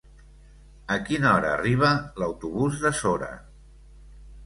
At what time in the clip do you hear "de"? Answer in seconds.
2.87-2.97